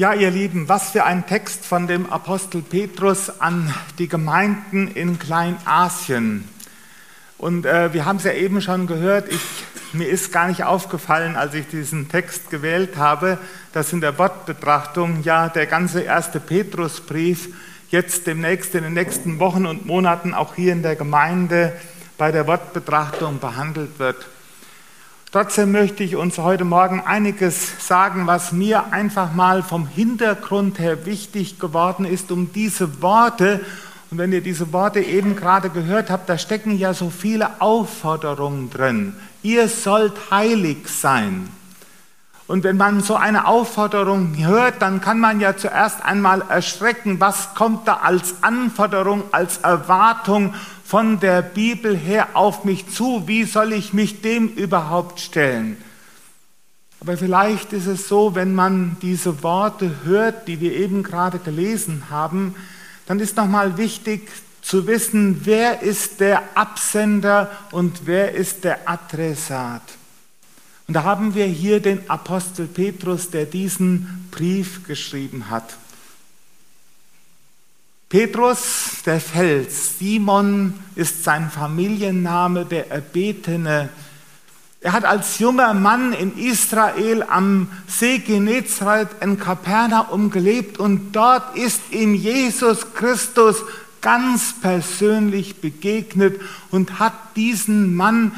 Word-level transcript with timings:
Ja, 0.00 0.14
ihr 0.14 0.30
Lieben, 0.30 0.66
was 0.66 0.92
für 0.92 1.04
ein 1.04 1.26
Text 1.26 1.66
von 1.66 1.86
dem 1.86 2.10
Apostel 2.10 2.62
Petrus 2.62 3.38
an 3.38 3.74
die 3.98 4.08
Gemeinden 4.08 4.88
in 4.88 5.18
Kleinasien. 5.18 6.48
Und 7.36 7.66
äh, 7.66 7.92
wir 7.92 8.06
haben 8.06 8.16
es 8.16 8.24
ja 8.24 8.32
eben 8.32 8.62
schon 8.62 8.86
gehört, 8.86 9.28
ich, 9.30 9.42
mir 9.92 10.08
ist 10.08 10.32
gar 10.32 10.48
nicht 10.48 10.64
aufgefallen, 10.64 11.36
als 11.36 11.52
ich 11.52 11.66
diesen 11.66 12.08
Text 12.08 12.48
gewählt 12.48 12.96
habe, 12.96 13.36
dass 13.74 13.92
in 13.92 14.00
der 14.00 14.16
Wortbetrachtung 14.16 15.22
ja 15.22 15.50
der 15.50 15.66
ganze 15.66 16.00
erste 16.00 16.40
Petrusbrief 16.40 17.50
jetzt 17.90 18.26
demnächst 18.26 18.74
in 18.74 18.84
den 18.84 18.94
nächsten 18.94 19.38
Wochen 19.38 19.66
und 19.66 19.84
Monaten 19.84 20.32
auch 20.32 20.54
hier 20.54 20.72
in 20.72 20.82
der 20.82 20.96
Gemeinde 20.96 21.74
bei 22.16 22.32
der 22.32 22.46
Wortbetrachtung 22.46 23.38
behandelt 23.38 23.98
wird. 23.98 24.26
Trotzdem 25.32 25.70
möchte 25.70 26.02
ich 26.02 26.16
uns 26.16 26.38
heute 26.38 26.64
Morgen 26.64 27.02
einiges 27.02 27.86
sagen, 27.86 28.26
was 28.26 28.50
mir 28.50 28.92
einfach 28.92 29.32
mal 29.32 29.62
vom 29.62 29.86
Hintergrund 29.86 30.80
her 30.80 31.06
wichtig 31.06 31.60
geworden 31.60 32.04
ist, 32.04 32.32
um 32.32 32.52
diese 32.52 33.00
Worte, 33.00 33.60
und 34.10 34.18
wenn 34.18 34.32
ihr 34.32 34.40
diese 34.40 34.72
Worte 34.72 34.98
eben 34.98 35.36
gerade 35.36 35.70
gehört 35.70 36.10
habt, 36.10 36.28
da 36.28 36.36
stecken 36.36 36.76
ja 36.76 36.94
so 36.94 37.10
viele 37.10 37.60
Aufforderungen 37.60 38.70
drin. 38.70 39.14
Ihr 39.44 39.68
sollt 39.68 40.32
heilig 40.32 40.88
sein. 40.88 41.48
Und 42.50 42.64
wenn 42.64 42.76
man 42.76 43.00
so 43.00 43.14
eine 43.14 43.46
Aufforderung 43.46 44.36
hört, 44.36 44.82
dann 44.82 45.00
kann 45.00 45.20
man 45.20 45.38
ja 45.38 45.56
zuerst 45.56 46.04
einmal 46.04 46.42
erschrecken, 46.48 47.20
was 47.20 47.54
kommt 47.54 47.86
da 47.86 47.98
als 47.98 48.42
Anforderung, 48.42 49.22
als 49.30 49.58
Erwartung 49.58 50.54
von 50.84 51.20
der 51.20 51.42
Bibel 51.42 51.96
her 51.96 52.30
auf 52.34 52.64
mich 52.64 52.90
zu? 52.90 53.28
Wie 53.28 53.44
soll 53.44 53.72
ich 53.72 53.92
mich 53.92 54.20
dem 54.20 54.48
überhaupt 54.48 55.20
stellen? 55.20 55.76
Aber 57.00 57.16
vielleicht 57.16 57.72
ist 57.72 57.86
es 57.86 58.08
so, 58.08 58.34
wenn 58.34 58.52
man 58.52 58.96
diese 59.00 59.44
Worte 59.44 59.88
hört, 60.02 60.48
die 60.48 60.60
wir 60.60 60.74
eben 60.74 61.04
gerade 61.04 61.38
gelesen 61.38 62.06
haben, 62.10 62.56
dann 63.06 63.20
ist 63.20 63.36
nochmal 63.36 63.78
wichtig 63.78 64.28
zu 64.60 64.88
wissen, 64.88 65.42
wer 65.44 65.82
ist 65.82 66.18
der 66.18 66.42
Absender 66.56 67.48
und 67.70 68.06
wer 68.06 68.34
ist 68.34 68.64
der 68.64 68.88
Adressat. 68.90 69.99
Und 70.90 70.94
da 70.94 71.04
haben 71.04 71.36
wir 71.36 71.46
hier 71.46 71.78
den 71.78 72.10
Apostel 72.10 72.66
Petrus, 72.66 73.30
der 73.30 73.44
diesen 73.44 74.26
Brief 74.32 74.88
geschrieben 74.88 75.48
hat. 75.48 75.76
Petrus, 78.08 78.94
der 79.06 79.20
Fels, 79.20 80.00
Simon 80.00 80.74
ist 80.96 81.22
sein 81.22 81.48
Familienname, 81.48 82.64
der 82.64 82.90
Erbetene. 82.90 83.88
Er 84.80 84.92
hat 84.92 85.04
als 85.04 85.38
junger 85.38 85.74
Mann 85.74 86.12
in 86.12 86.36
Israel 86.36 87.22
am 87.22 87.68
See 87.86 88.18
Genezareth 88.18 89.10
in 89.20 89.38
Kapernaum 89.38 90.32
gelebt 90.32 90.80
und 90.80 91.12
dort 91.12 91.56
ist 91.56 91.82
ihm 91.92 92.14
Jesus 92.14 92.94
Christus 92.94 93.62
ganz 94.00 94.54
persönlich 94.60 95.60
begegnet 95.60 96.40
und 96.72 96.98
hat 96.98 97.14
diesen 97.36 97.94
Mann 97.94 98.32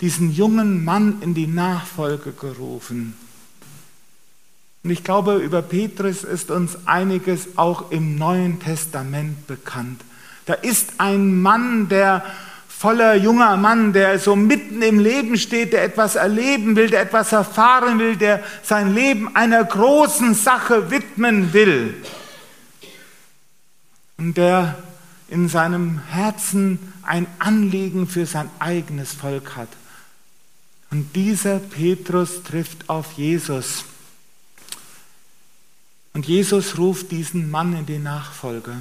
diesen 0.00 0.32
jungen 0.32 0.84
Mann 0.84 1.18
in 1.20 1.34
die 1.34 1.46
Nachfolge 1.46 2.32
gerufen. 2.32 3.14
Und 4.84 4.90
ich 4.90 5.02
glaube, 5.02 5.36
über 5.36 5.60
Petrus 5.60 6.24
ist 6.24 6.50
uns 6.50 6.86
einiges 6.86 7.58
auch 7.58 7.90
im 7.90 8.16
Neuen 8.16 8.60
Testament 8.60 9.46
bekannt. 9.46 10.00
Da 10.46 10.54
ist 10.54 10.94
ein 10.98 11.42
Mann, 11.42 11.88
der 11.88 12.24
voller 12.68 13.16
junger 13.16 13.56
Mann, 13.56 13.92
der 13.92 14.20
so 14.20 14.36
mitten 14.36 14.82
im 14.82 15.00
Leben 15.00 15.36
steht, 15.36 15.72
der 15.72 15.82
etwas 15.82 16.14
erleben 16.14 16.76
will, 16.76 16.88
der 16.88 17.02
etwas 17.02 17.32
erfahren 17.32 17.98
will, 17.98 18.16
der 18.16 18.42
sein 18.62 18.94
Leben 18.94 19.34
einer 19.34 19.64
großen 19.64 20.34
Sache 20.34 20.90
widmen 20.90 21.52
will. 21.52 21.96
Und 24.16 24.36
der 24.36 24.76
in 25.28 25.48
seinem 25.48 26.00
Herzen 26.08 26.78
ein 27.02 27.26
Anliegen 27.38 28.06
für 28.06 28.26
sein 28.26 28.48
eigenes 28.58 29.12
Volk 29.12 29.56
hat. 29.56 29.68
Und 30.90 31.14
dieser 31.14 31.58
Petrus 31.58 32.42
trifft 32.42 32.88
auf 32.88 33.12
Jesus. 33.12 33.84
Und 36.14 36.26
Jesus 36.26 36.78
ruft 36.78 37.10
diesen 37.10 37.50
Mann 37.50 37.76
in 37.76 37.86
die 37.86 37.98
Nachfolge. 37.98 38.80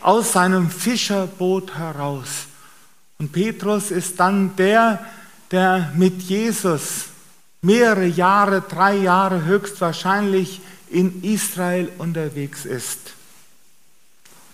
Aus 0.00 0.32
seinem 0.32 0.70
Fischerboot 0.70 1.76
heraus. 1.76 2.46
Und 3.18 3.32
Petrus 3.32 3.90
ist 3.90 4.20
dann 4.20 4.54
der, 4.56 5.04
der 5.50 5.92
mit 5.96 6.22
Jesus 6.22 7.06
mehrere 7.62 8.06
Jahre, 8.06 8.60
drei 8.60 8.96
Jahre 8.96 9.44
höchstwahrscheinlich 9.44 10.60
in 10.90 11.22
Israel 11.22 11.90
unterwegs 11.98 12.64
ist. 12.64 13.14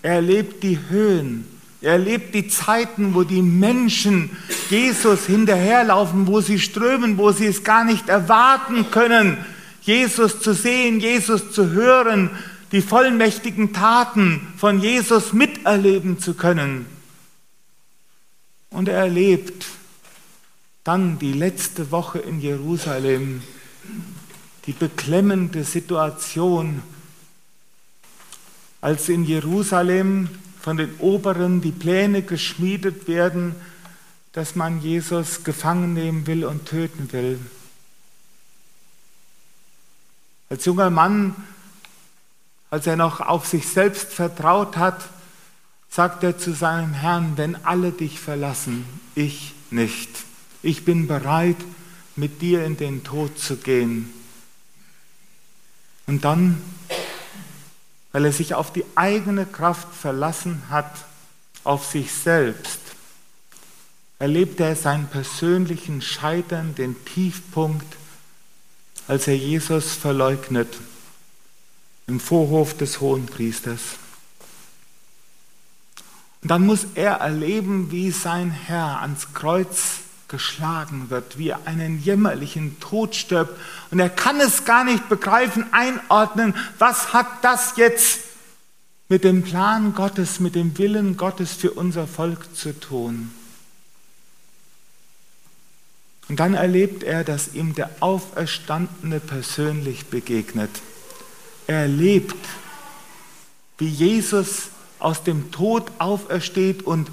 Er 0.02 0.14
erlebt 0.14 0.62
die 0.62 0.78
Höhen, 0.88 1.48
er 1.84 1.92
erlebt 1.92 2.34
die 2.34 2.48
Zeiten, 2.48 3.14
wo 3.14 3.24
die 3.24 3.42
Menschen 3.42 4.30
Jesus 4.70 5.26
hinterherlaufen, 5.26 6.26
wo 6.26 6.40
sie 6.40 6.58
strömen, 6.58 7.18
wo 7.18 7.30
sie 7.30 7.46
es 7.46 7.62
gar 7.62 7.84
nicht 7.84 8.08
erwarten 8.08 8.90
können, 8.90 9.36
Jesus 9.82 10.40
zu 10.40 10.54
sehen, 10.54 10.98
Jesus 10.98 11.52
zu 11.52 11.72
hören, 11.72 12.30
die 12.72 12.80
vollmächtigen 12.80 13.74
Taten 13.74 14.54
von 14.56 14.80
Jesus 14.80 15.34
miterleben 15.34 16.18
zu 16.18 16.32
können. 16.32 16.86
Und 18.70 18.88
er 18.88 19.00
erlebt 19.00 19.66
dann 20.84 21.18
die 21.18 21.34
letzte 21.34 21.90
Woche 21.90 22.18
in 22.18 22.40
Jerusalem, 22.40 23.42
die 24.66 24.72
beklemmende 24.72 25.64
Situation, 25.64 26.82
als 28.80 29.10
in 29.10 29.24
Jerusalem 29.24 30.30
von 30.64 30.78
den 30.78 30.96
Oberen 30.96 31.60
die 31.60 31.72
Pläne 31.72 32.22
geschmiedet 32.22 33.06
werden, 33.06 33.54
dass 34.32 34.54
man 34.54 34.80
Jesus 34.80 35.44
gefangen 35.44 35.92
nehmen 35.92 36.26
will 36.26 36.46
und 36.46 36.64
töten 36.64 37.12
will. 37.12 37.38
Als 40.48 40.64
junger 40.64 40.88
Mann, 40.88 41.36
als 42.70 42.86
er 42.86 42.96
noch 42.96 43.20
auf 43.20 43.46
sich 43.46 43.68
selbst 43.68 44.10
vertraut 44.10 44.78
hat, 44.78 45.04
sagt 45.90 46.24
er 46.24 46.38
zu 46.38 46.54
seinem 46.54 46.94
Herrn, 46.94 47.34
wenn 47.36 47.62
alle 47.66 47.92
dich 47.92 48.18
verlassen, 48.18 48.86
ich 49.14 49.52
nicht. 49.70 50.08
Ich 50.62 50.86
bin 50.86 51.06
bereit, 51.06 51.58
mit 52.16 52.40
dir 52.40 52.64
in 52.64 52.78
den 52.78 53.04
Tod 53.04 53.38
zu 53.38 53.56
gehen. 53.58 54.08
Und 56.06 56.24
dann 56.24 56.62
weil 58.14 58.26
er 58.26 58.32
sich 58.32 58.54
auf 58.54 58.72
die 58.72 58.84
eigene 58.94 59.44
Kraft 59.44 59.92
verlassen 59.92 60.62
hat, 60.70 61.04
auf 61.64 61.84
sich 61.84 62.12
selbst, 62.12 62.78
erlebt 64.20 64.60
er 64.60 64.76
seinen 64.76 65.08
persönlichen 65.08 66.00
Scheitern, 66.00 66.76
den 66.76 66.94
Tiefpunkt, 67.06 67.96
als 69.08 69.26
er 69.26 69.36
Jesus 69.36 69.94
verleugnet 69.94 70.68
im 72.06 72.20
Vorhof 72.20 72.76
des 72.76 73.00
Hohenpriesters. 73.00 73.80
Und 76.42 76.52
dann 76.52 76.64
muss 76.64 76.86
er 76.94 77.14
erleben, 77.14 77.90
wie 77.90 78.12
sein 78.12 78.52
Herr 78.52 79.00
ans 79.00 79.34
Kreuz 79.34 80.03
geschlagen 80.28 81.10
wird, 81.10 81.38
wie 81.38 81.50
er 81.50 81.66
einen 81.66 82.02
jämmerlichen 82.02 82.80
Tod 82.80 83.14
stirbt. 83.14 83.58
Und 83.90 84.00
er 84.00 84.10
kann 84.10 84.40
es 84.40 84.64
gar 84.64 84.84
nicht 84.84 85.08
begreifen, 85.08 85.66
einordnen, 85.72 86.54
was 86.78 87.12
hat 87.12 87.26
das 87.42 87.76
jetzt 87.76 88.20
mit 89.08 89.24
dem 89.24 89.42
Plan 89.42 89.94
Gottes, 89.94 90.40
mit 90.40 90.54
dem 90.54 90.76
Willen 90.78 91.16
Gottes 91.16 91.52
für 91.52 91.72
unser 91.72 92.06
Volk 92.06 92.56
zu 92.56 92.78
tun. 92.78 93.30
Und 96.28 96.40
dann 96.40 96.54
erlebt 96.54 97.02
er, 97.02 97.22
dass 97.22 97.54
ihm 97.54 97.74
der 97.74 97.90
Auferstandene 98.00 99.20
persönlich 99.20 100.06
begegnet. 100.06 100.70
Er 101.66 101.80
erlebt, 101.80 102.36
wie 103.78 103.88
Jesus 103.88 104.68
aus 104.98 105.22
dem 105.22 105.50
Tod 105.50 105.90
aufersteht 105.98 106.82
und 106.82 107.10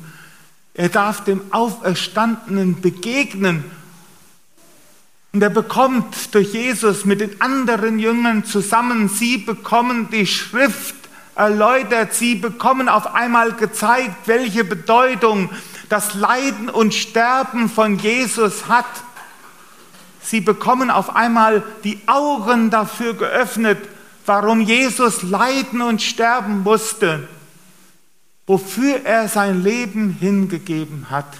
er 0.82 0.90
darf 0.90 1.24
dem 1.24 1.42
Auferstandenen 1.52 2.82
begegnen. 2.82 3.64
Und 5.32 5.44
er 5.44 5.52
bekommt 5.52 6.34
durch 6.34 6.54
Jesus 6.54 7.06
mit 7.06 7.22
den 7.22 7.40
anderen 7.40 8.00
Jüngern 8.00 8.46
zusammen, 8.46 9.08
sie 9.08 9.38
bekommen 9.38 10.10
die 10.12 10.26
Schrift 10.26 10.96
erläutert, 11.36 12.16
sie 12.16 12.34
bekommen 12.34 12.90
auf 12.90 13.14
einmal 13.14 13.52
gezeigt, 13.52 14.16
welche 14.26 14.64
Bedeutung 14.64 15.52
das 15.88 16.16
Leiden 16.16 16.68
und 16.68 16.96
Sterben 16.96 17.70
von 17.70 18.00
Jesus 18.00 18.68
hat. 18.68 18.88
Sie 20.20 20.42
bekommen 20.42 20.90
auf 20.90 21.16
einmal 21.16 21.62
die 21.84 22.00
Augen 22.08 22.72
dafür 22.72 23.14
geöffnet, 23.14 23.78
warum 24.26 24.62
Jesus 24.62 25.22
leiden 25.22 25.84
und 25.84 26.02
sterben 26.02 26.64
musste 26.64 27.28
wofür 28.52 29.06
er 29.06 29.30
sein 29.30 29.64
Leben 29.64 30.18
hingegeben 30.20 31.10
hat. 31.10 31.38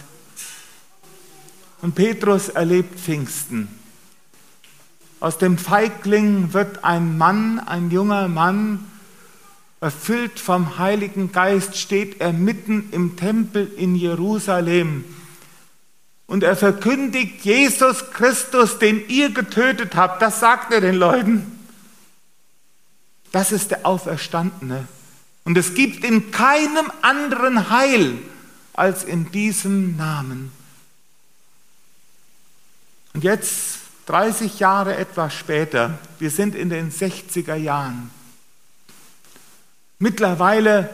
Und 1.82 1.94
Petrus 1.94 2.48
erlebt 2.48 2.98
Pfingsten. 2.98 3.68
Aus 5.20 5.38
dem 5.38 5.58
Feigling 5.58 6.54
wird 6.54 6.86
ein 6.86 7.18
Mann, 7.18 7.60
ein 7.60 7.92
junger 7.92 8.30
Mann, 8.30 8.90
erfüllt 9.82 10.40
vom 10.40 10.78
Heiligen 10.78 11.34
Geist, 11.34 11.76
steht 11.76 12.22
er 12.22 12.32
mitten 12.32 12.88
im 12.94 13.18
Tempel 13.18 13.70
in 13.76 13.96
Jerusalem. 13.96 15.04
Und 16.28 16.44
er 16.44 16.56
verkündigt 16.56 17.44
Jesus 17.44 18.10
Christus, 18.12 18.80
den 18.80 19.06
ihr 19.10 19.32
getötet 19.32 19.98
habt. 19.98 20.22
Das 20.22 20.40
sagt 20.40 20.72
er 20.72 20.80
den 20.80 20.96
Leuten. 20.96 21.60
Das 23.34 23.52
ist 23.52 23.72
der 23.72 23.86
Auferstandene. 23.86 24.88
Und 25.44 25.58
es 25.58 25.74
gibt 25.74 26.04
in 26.04 26.32
keinem 26.32 26.92
anderen 27.02 27.70
Heil 27.70 28.18
als 28.74 29.04
in 29.04 29.32
diesem 29.32 29.98
Namen. 29.98 30.52
Und 33.14 33.24
jetzt, 33.24 33.80
30 34.06 34.60
Jahre 34.60 34.96
etwas 34.96 35.34
später, 35.34 36.00
wir 36.20 36.32
sind 36.32 36.56
in 36.56 36.70
den 36.70 36.92
60er 36.92 37.56
Jahren. 37.56 38.10
Mittlerweile 40.00 40.90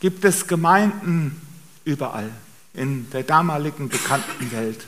gibt 0.00 0.24
es 0.24 0.46
Gemeinden 0.46 1.40
überall 1.84 2.30
in 2.74 3.10
der 3.10 3.22
damaligen 3.22 3.88
bekannten 3.88 4.50
Welt. 4.52 4.86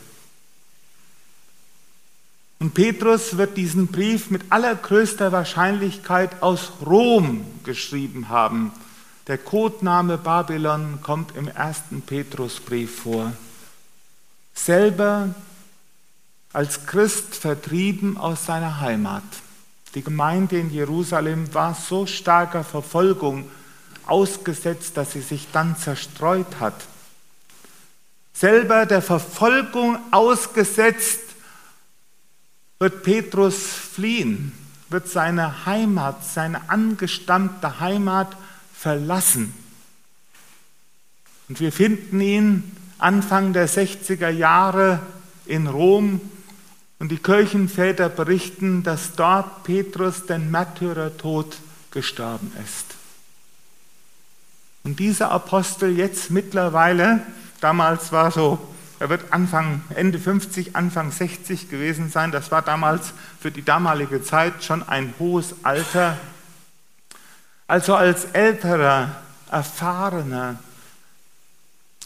Und 2.63 2.73
Petrus 2.73 3.35
wird 3.35 3.57
diesen 3.57 3.87
Brief 3.87 4.29
mit 4.29 4.43
allergrößter 4.49 5.33
Wahrscheinlichkeit 5.33 6.41
aus 6.41 6.71
Rom 6.85 7.45
geschrieben 7.65 8.29
haben. 8.29 8.71
Der 9.27 9.37
Codename 9.37 10.17
Babylon 10.17 10.99
kommt 11.01 11.35
im 11.35 11.49
ersten 11.49 12.01
Petrusbrief 12.03 13.01
vor. 13.01 13.33
Selber 14.53 15.35
als 16.53 16.85
Christ 16.85 17.35
vertrieben 17.35 18.15
aus 18.15 18.45
seiner 18.45 18.79
Heimat. 18.79 19.23
Die 19.93 20.01
Gemeinde 20.01 20.57
in 20.57 20.71
Jerusalem 20.71 21.53
war 21.53 21.75
so 21.75 22.05
starker 22.05 22.63
Verfolgung 22.63 23.51
ausgesetzt, 24.05 24.95
dass 24.95 25.11
sie 25.11 25.21
sich 25.21 25.49
dann 25.51 25.75
zerstreut 25.75 26.61
hat. 26.61 26.85
Selber 28.33 28.85
der 28.85 29.01
Verfolgung 29.01 29.97
ausgesetzt, 30.11 31.22
wird 32.83 33.01
Petrus 33.01 33.63
fliehen, 33.63 34.51
wird 34.89 35.07
seine 35.07 35.65
Heimat, 35.65 36.25
seine 36.25 36.69
angestammte 36.69 37.79
Heimat 37.79 38.35
verlassen. 38.73 39.53
Und 41.47 41.61
wir 41.61 41.71
finden 41.71 42.19
ihn 42.19 42.75
Anfang 42.97 43.53
der 43.53 43.69
60er 43.69 44.27
Jahre 44.27 44.99
in 45.45 45.67
Rom 45.67 46.19
und 46.99 47.09
die 47.09 47.19
Kirchenväter 47.19 48.09
berichten, 48.09 48.83
dass 48.83 49.13
dort 49.15 49.63
Petrus 49.63 50.25
den 50.25 50.51
Märtyrertod 50.51 51.55
gestorben 51.89 52.51
ist. 52.65 52.95
Und 54.83 54.99
dieser 54.99 55.31
Apostel 55.31 55.97
jetzt 55.97 56.31
mittlerweile, 56.31 57.21
damals 57.61 58.11
war 58.11 58.29
so 58.29 58.59
er 58.99 59.09
wird 59.09 59.33
Anfang, 59.33 59.81
Ende 59.95 60.19
50, 60.19 60.75
Anfang 60.75 61.11
60 61.11 61.69
gewesen 61.69 62.09
sein. 62.09 62.31
Das 62.31 62.51
war 62.51 62.61
damals 62.61 63.13
für 63.39 63.51
die 63.51 63.63
damalige 63.63 64.23
Zeit 64.23 64.63
schon 64.63 64.87
ein 64.87 65.13
hohes 65.19 65.55
Alter. 65.63 66.17
Also 67.67 67.95
als 67.95 68.25
älterer, 68.25 69.15
erfahrener, 69.51 70.59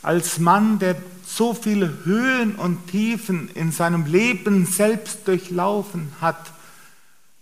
als 0.01 0.39
Mann, 0.39 0.79
der 0.79 0.95
so 1.25 1.53
viele 1.53 2.05
Höhen 2.05 2.55
und 2.55 2.87
Tiefen 2.87 3.49
in 3.49 3.71
seinem 3.71 4.05
Leben 4.05 4.65
selbst 4.65 5.27
durchlaufen 5.27 6.13
hat, 6.21 6.51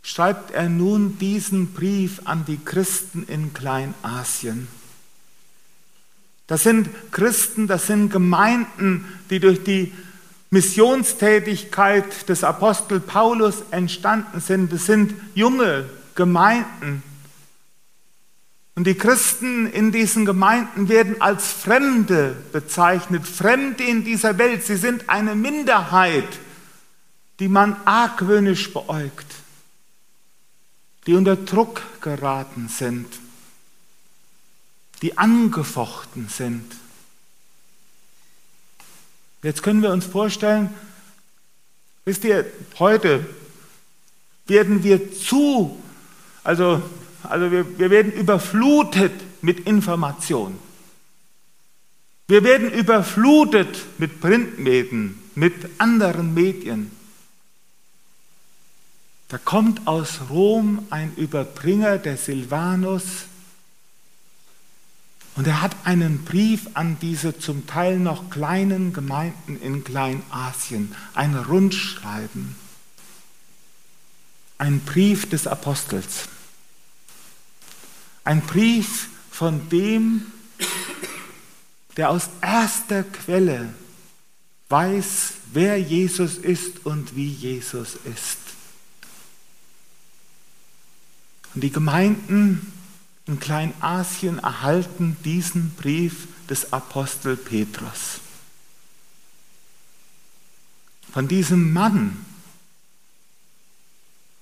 schreibt 0.01 0.51
er 0.51 0.69
nun 0.69 1.17
diesen 1.19 1.73
Brief 1.73 2.21
an 2.25 2.45
die 2.45 2.57
Christen 2.63 3.23
in 3.27 3.53
Kleinasien. 3.53 4.67
Das 6.47 6.63
sind 6.63 6.89
Christen, 7.11 7.67
das 7.67 7.87
sind 7.87 8.11
Gemeinden, 8.11 9.05
die 9.29 9.39
durch 9.39 9.63
die 9.63 9.91
Missionstätigkeit 10.51 12.29
des 12.29 12.43
Apostel 12.43 12.99
Paulus 12.99 13.63
entstanden 13.71 14.39
sind. 14.39 14.71
Das 14.71 14.85
sind 14.85 15.13
junge 15.33 15.89
Gemeinden. 16.13 17.01
Und 18.75 18.85
die 18.85 18.95
Christen 18.95 19.67
in 19.67 19.91
diesen 19.91 20.25
Gemeinden 20.25 20.87
werden 20.89 21.21
als 21.21 21.51
Fremde 21.51 22.35
bezeichnet, 22.51 23.25
Fremde 23.25 23.83
in 23.83 24.03
dieser 24.03 24.37
Welt. 24.37 24.63
Sie 24.63 24.75
sind 24.75 25.09
eine 25.09 25.33
Minderheit, 25.33 26.27
die 27.39 27.47
man 27.47 27.75
argwöhnisch 27.85 28.71
beäugt, 28.71 29.25
die 31.07 31.15
unter 31.15 31.37
Druck 31.37 31.81
geraten 32.01 32.67
sind 32.67 33.07
die 35.01 35.17
angefochten 35.17 36.29
sind. 36.29 36.63
Jetzt 39.43 39.61
können 39.61 39.81
wir 39.81 39.91
uns 39.91 40.05
vorstellen, 40.05 40.73
wisst 42.05 42.23
ihr, 42.23 42.45
heute 42.79 43.25
werden 44.47 44.83
wir 44.83 45.13
zu, 45.13 45.81
also, 46.43 46.81
also 47.23 47.51
wir, 47.51 47.77
wir 47.77 47.89
werden 47.89 48.11
überflutet 48.11 49.13
mit 49.41 49.61
Informationen. 49.67 50.57
Wir 52.27 52.43
werden 52.43 52.71
überflutet 52.71 53.85
mit 53.99 54.19
Printmedien, 54.19 55.19
mit 55.35 55.53
anderen 55.77 56.33
Medien. 56.33 56.89
Da 59.27 59.37
kommt 59.37 59.85
aus 59.85 60.21
Rom 60.29 60.87
ein 60.89 61.13
Überbringer, 61.17 61.97
der 61.97 62.17
Silvanus, 62.17 63.25
und 65.35 65.47
er 65.47 65.61
hat 65.61 65.75
einen 65.83 66.23
Brief 66.23 66.67
an 66.75 66.97
diese 67.01 67.37
zum 67.37 67.67
Teil 67.67 67.99
noch 67.99 68.29
kleinen 68.29 68.93
Gemeinden 68.93 69.59
in 69.61 69.83
Kleinasien, 69.83 70.95
ein 71.13 71.35
Rundschreiben, 71.35 72.55
ein 74.57 74.79
Brief 74.79 75.29
des 75.29 75.45
Apostels, 75.45 76.29
ein 78.23 78.41
Brief 78.41 79.09
von 79.29 79.67
dem, 79.69 80.31
der 81.97 82.09
aus 82.09 82.29
erster 82.41 83.03
Quelle 83.03 83.73
weiß, 84.69 85.33
wer 85.51 85.79
Jesus 85.79 86.37
ist 86.37 86.85
und 86.85 87.15
wie 87.15 87.29
Jesus 87.29 87.97
ist. 88.05 88.37
Und 91.53 91.61
die 91.61 91.71
Gemeinden 91.71 92.71
in 93.27 93.39
Kleinasien 93.39 94.39
erhalten 94.39 95.17
diesen 95.25 95.71
Brief 95.71 96.27
des 96.49 96.71
Apostel 96.73 97.35
Petrus. 97.35 98.19
Von 101.11 101.27
diesem 101.27 101.73
Mann, 101.73 102.25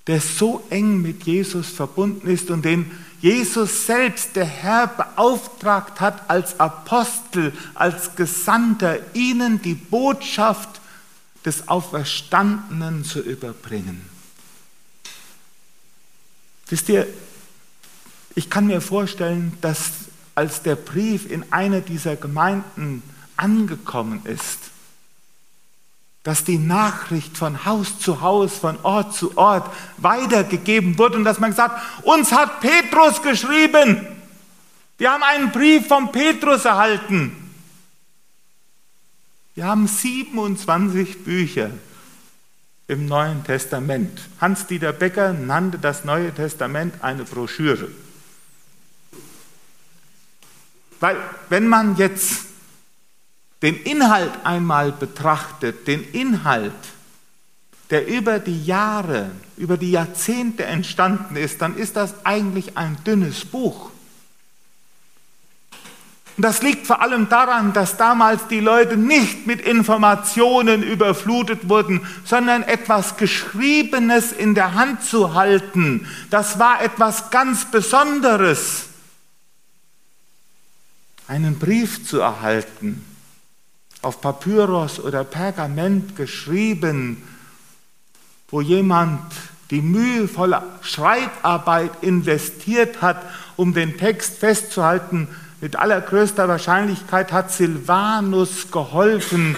der 0.06 0.20
so 0.20 0.66
eng 0.68 1.00
mit 1.00 1.22
Jesus 1.22 1.68
verbunden 1.68 2.28
ist 2.28 2.50
und 2.50 2.64
den 2.64 2.90
Jesus 3.20 3.86
selbst, 3.86 4.36
der 4.36 4.44
Herr, 4.44 4.86
beauftragt 4.86 6.00
hat 6.00 6.28
als 6.28 6.60
Apostel, 6.60 7.54
als 7.72 8.16
Gesandter, 8.16 8.98
ihnen 9.14 9.62
die 9.62 9.74
Botschaft 9.74 10.68
des 11.42 11.68
Auferstandenen 11.68 13.02
zu 13.02 13.20
überbringen. 13.20 14.04
Wisst 16.68 16.88
ihr, 16.90 17.06
ich 18.34 18.50
kann 18.50 18.66
mir 18.66 18.80
vorstellen, 18.80 19.56
dass 19.60 19.92
als 20.34 20.62
der 20.62 20.76
Brief 20.76 21.30
in 21.30 21.52
einer 21.52 21.80
dieser 21.80 22.16
Gemeinden 22.16 23.02
angekommen 23.36 24.22
ist, 24.24 24.58
dass 26.24 26.42
die 26.42 26.58
Nachricht 26.58 27.36
von 27.36 27.64
Haus 27.66 27.98
zu 27.98 28.22
Haus, 28.22 28.56
von 28.56 28.78
Ort 28.82 29.14
zu 29.14 29.36
Ort 29.36 29.70
weitergegeben 29.98 30.98
wurde 30.98 31.18
und 31.18 31.24
dass 31.24 31.38
man 31.38 31.50
gesagt, 31.50 31.80
uns 32.02 32.32
hat 32.32 32.60
Petrus 32.60 33.22
geschrieben. 33.22 34.06
Wir 34.96 35.12
haben 35.12 35.22
einen 35.22 35.52
Brief 35.52 35.86
von 35.86 36.10
Petrus 36.10 36.64
erhalten. 36.64 37.36
Wir 39.54 39.66
haben 39.66 39.86
27 39.86 41.24
Bücher 41.24 41.70
im 42.88 43.06
Neuen 43.06 43.44
Testament. 43.44 44.20
Hans-Dieter 44.40 44.92
Becker 44.92 45.32
nannte 45.32 45.78
das 45.78 46.04
Neue 46.04 46.34
Testament 46.34 46.94
eine 47.02 47.24
Broschüre. 47.24 47.88
Weil 51.04 51.18
wenn 51.50 51.68
man 51.68 51.96
jetzt 51.96 52.46
den 53.60 53.76
Inhalt 53.82 54.32
einmal 54.42 54.90
betrachtet, 54.90 55.86
den 55.86 56.02
Inhalt, 56.12 56.72
der 57.90 58.06
über 58.08 58.38
die 58.38 58.64
Jahre, 58.64 59.30
über 59.58 59.76
die 59.76 59.90
Jahrzehnte 59.90 60.64
entstanden 60.64 61.36
ist, 61.36 61.60
dann 61.60 61.76
ist 61.76 61.96
das 61.96 62.24
eigentlich 62.24 62.78
ein 62.78 62.96
dünnes 63.04 63.44
Buch. 63.44 63.90
Und 66.38 66.42
das 66.42 66.62
liegt 66.62 66.86
vor 66.86 67.02
allem 67.02 67.28
daran, 67.28 67.74
dass 67.74 67.98
damals 67.98 68.48
die 68.48 68.60
Leute 68.60 68.96
nicht 68.96 69.46
mit 69.46 69.60
Informationen 69.60 70.82
überflutet 70.82 71.68
wurden, 71.68 72.00
sondern 72.24 72.62
etwas 72.62 73.18
Geschriebenes 73.18 74.32
in 74.32 74.54
der 74.54 74.72
Hand 74.72 75.04
zu 75.04 75.34
halten. 75.34 76.08
Das 76.30 76.58
war 76.58 76.80
etwas 76.80 77.30
ganz 77.30 77.66
Besonderes. 77.66 78.88
Einen 81.26 81.58
Brief 81.58 82.06
zu 82.06 82.20
erhalten, 82.20 83.04
auf 84.02 84.20
Papyrus 84.20 85.00
oder 85.00 85.24
Pergament 85.24 86.16
geschrieben, 86.16 87.22
wo 88.48 88.60
jemand 88.60 89.20
die 89.70 89.80
mühevolle 89.80 90.62
Schreibarbeit 90.82 91.90
investiert 92.02 93.00
hat, 93.00 93.22
um 93.56 93.72
den 93.72 93.96
Text 93.96 94.38
festzuhalten, 94.38 95.28
mit 95.60 95.76
allergrößter 95.76 96.46
Wahrscheinlichkeit 96.46 97.32
hat 97.32 97.50
Silvanus 97.50 98.70
geholfen, 98.70 99.56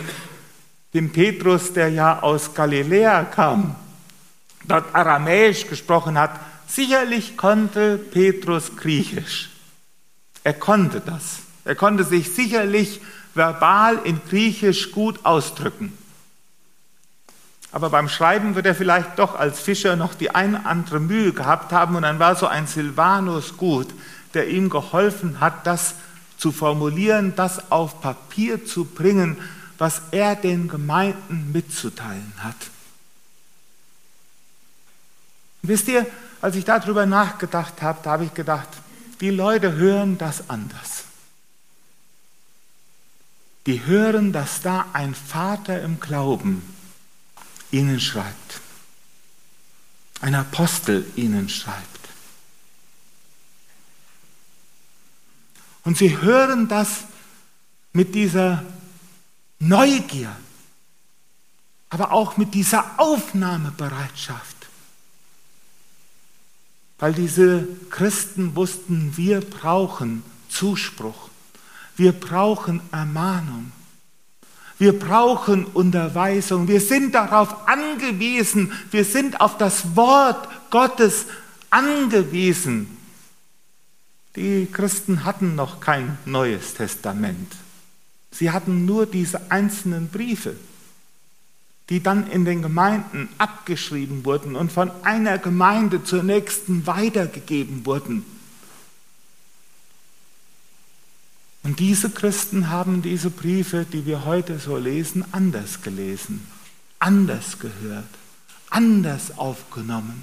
dem 0.94 1.10
Petrus, 1.10 1.72
der 1.72 1.88
ja 1.88 2.20
aus 2.20 2.54
Galiläa 2.54 3.24
kam, 3.24 3.74
dort 4.64 4.94
Aramäisch 4.94 5.66
gesprochen 5.66 6.16
hat. 6.16 6.38
Sicherlich 6.68 7.36
konnte 7.36 7.98
Petrus 7.98 8.76
Griechisch. 8.76 9.50
Er 10.44 10.54
konnte 10.54 11.00
das. 11.00 11.45
Er 11.66 11.74
konnte 11.74 12.04
sich 12.04 12.32
sicherlich 12.32 13.00
verbal 13.34 13.98
in 14.04 14.20
Griechisch 14.28 14.92
gut 14.92 15.24
ausdrücken. 15.24 15.92
Aber 17.72 17.90
beim 17.90 18.08
Schreiben 18.08 18.54
wird 18.54 18.66
er 18.66 18.74
vielleicht 18.74 19.18
doch 19.18 19.34
als 19.34 19.58
Fischer 19.60 19.96
noch 19.96 20.14
die 20.14 20.30
eine 20.30 20.64
andere 20.64 21.00
Mühe 21.00 21.32
gehabt 21.32 21.72
haben 21.72 21.96
und 21.96 22.02
dann 22.02 22.20
war 22.20 22.36
so 22.36 22.46
ein 22.46 22.68
Silvanus 22.68 23.56
gut, 23.56 23.88
der 24.32 24.48
ihm 24.48 24.70
geholfen 24.70 25.40
hat, 25.40 25.66
das 25.66 25.96
zu 26.38 26.52
formulieren, 26.52 27.34
das 27.34 27.72
auf 27.72 28.00
Papier 28.00 28.64
zu 28.64 28.84
bringen, 28.84 29.36
was 29.76 30.02
er 30.12 30.36
den 30.36 30.68
Gemeinden 30.68 31.50
mitzuteilen 31.52 32.32
hat. 32.38 32.56
Wisst 35.62 35.88
ihr, 35.88 36.06
als 36.40 36.54
ich 36.54 36.64
darüber 36.64 37.06
nachgedacht 37.06 37.82
habe, 37.82 37.98
da 38.04 38.12
habe 38.12 38.24
ich 38.24 38.34
gedacht, 38.34 38.68
die 39.20 39.30
Leute 39.30 39.72
hören 39.72 40.16
das 40.16 40.48
anders. 40.48 41.05
Die 43.66 43.84
hören, 43.84 44.32
dass 44.32 44.62
da 44.62 44.86
ein 44.92 45.14
Vater 45.14 45.82
im 45.82 45.98
Glauben 45.98 46.62
ihnen 47.72 48.00
schreibt, 48.00 48.60
ein 50.20 50.34
Apostel 50.34 51.04
ihnen 51.16 51.48
schreibt. 51.48 51.84
Und 55.82 55.98
sie 55.98 56.20
hören 56.20 56.68
das 56.68 57.04
mit 57.92 58.14
dieser 58.14 58.64
Neugier, 59.58 60.34
aber 61.90 62.12
auch 62.12 62.36
mit 62.36 62.54
dieser 62.54 62.98
Aufnahmebereitschaft. 62.98 64.56
Weil 66.98 67.12
diese 67.12 67.68
Christen 67.90 68.56
wussten, 68.56 69.16
wir 69.16 69.40
brauchen 69.40 70.22
Zuspruch, 70.48 71.30
wir 71.96 72.12
brauchen 72.12 72.80
Ermahnung, 72.92 73.72
wir 74.78 74.98
brauchen 74.98 75.64
Unterweisung, 75.64 76.68
wir 76.68 76.80
sind 76.80 77.14
darauf 77.14 77.66
angewiesen, 77.66 78.72
wir 78.90 79.04
sind 79.04 79.40
auf 79.40 79.56
das 79.56 79.96
Wort 79.96 80.48
Gottes 80.70 81.26
angewiesen. 81.70 82.96
Die 84.36 84.68
Christen 84.70 85.24
hatten 85.24 85.54
noch 85.54 85.80
kein 85.80 86.18
neues 86.26 86.74
Testament. 86.74 87.50
Sie 88.30 88.50
hatten 88.50 88.84
nur 88.84 89.06
diese 89.06 89.50
einzelnen 89.50 90.08
Briefe, 90.08 90.56
die 91.88 92.02
dann 92.02 92.30
in 92.30 92.44
den 92.44 92.60
Gemeinden 92.60 93.30
abgeschrieben 93.38 94.26
wurden 94.26 94.56
und 94.56 94.70
von 94.70 94.90
einer 95.04 95.38
Gemeinde 95.38 96.04
zur 96.04 96.22
nächsten 96.22 96.86
weitergegeben 96.86 97.86
wurden. 97.86 98.26
Und 101.66 101.80
diese 101.80 102.10
Christen 102.10 102.70
haben 102.70 103.02
diese 103.02 103.28
Briefe, 103.28 103.84
die 103.92 104.06
wir 104.06 104.24
heute 104.24 104.60
so 104.60 104.76
lesen, 104.76 105.24
anders 105.32 105.82
gelesen, 105.82 106.46
anders 107.00 107.58
gehört, 107.58 108.06
anders 108.70 109.36
aufgenommen. 109.36 110.22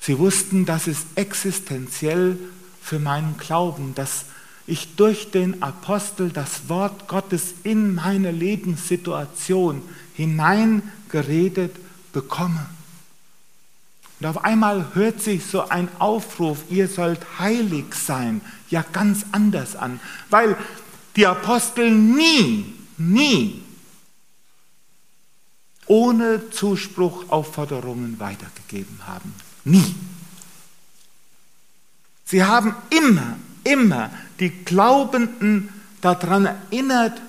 Sie 0.00 0.18
wussten, 0.18 0.66
das 0.66 0.88
ist 0.88 1.06
existenziell 1.14 2.36
für 2.82 2.98
meinen 2.98 3.36
Glauben, 3.38 3.94
dass 3.94 4.24
ich 4.66 4.96
durch 4.96 5.30
den 5.30 5.62
Apostel 5.62 6.30
das 6.30 6.68
Wort 6.68 7.06
Gottes 7.06 7.54
in 7.62 7.94
meine 7.94 8.32
Lebenssituation 8.32 9.80
hineingeredet 10.14 11.76
bekomme. 12.12 12.66
Und 14.20 14.26
auf 14.26 14.44
einmal 14.44 14.94
hört 14.94 15.22
sich 15.22 15.46
so 15.46 15.68
ein 15.68 15.88
Aufruf, 15.98 16.64
ihr 16.70 16.88
sollt 16.88 17.20
heilig 17.38 17.94
sein, 17.94 18.40
ja 18.68 18.84
ganz 18.92 19.26
anders 19.32 19.76
an, 19.76 20.00
weil 20.28 20.56
die 21.16 21.26
Apostel 21.26 21.90
nie, 21.90 22.74
nie 22.96 23.62
ohne 25.86 26.50
Zuspruch 26.50 27.30
Aufforderungen 27.30 28.20
weitergegeben 28.20 29.00
haben. 29.06 29.34
Nie. 29.64 29.94
Sie 32.24 32.44
haben 32.44 32.74
immer, 32.90 33.36
immer 33.64 34.10
die 34.38 34.50
Glaubenden 34.50 35.70
daran 36.00 36.46
erinnert, 36.46 37.20